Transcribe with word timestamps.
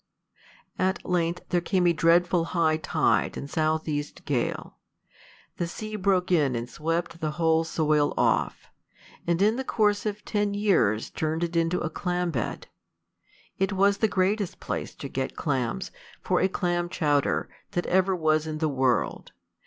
At 0.79 1.05
length 1.07 1.43
there 1.49 1.61
came 1.61 1.85
a 1.85 1.93
dreadful 1.93 2.43
high 2.57 2.77
tide 2.77 3.37
and 3.37 3.47
south 3.47 3.87
east 3.87 4.25
gale; 4.25 4.79
the 5.57 5.67
sea 5.67 5.95
broke 5.95 6.31
in 6.31 6.55
and 6.55 6.67
swept 6.67 7.19
the 7.21 7.29
whole 7.33 7.63
soil 7.63 8.15
off, 8.17 8.71
and 9.27 9.39
in 9.43 9.57
the 9.57 9.63
course 9.63 10.07
of 10.07 10.25
ten 10.25 10.55
years 10.55 11.11
turned 11.11 11.43
it 11.43 11.55
into 11.55 11.81
a 11.81 11.89
clam 11.91 12.31
bed. 12.31 12.65
It 13.59 13.73
was 13.73 13.99
the 13.99 14.07
greatest 14.07 14.59
place 14.59 14.95
to 14.95 15.07
get 15.07 15.35
clams, 15.35 15.91
for 16.19 16.41
a 16.41 16.47
clam 16.49 16.89
chowder, 16.89 17.47
that 17.73 17.85
ever 17.85 18.15
was 18.15 18.47
in 18.47 18.57
the 18.57 18.69
world. 18.69 19.33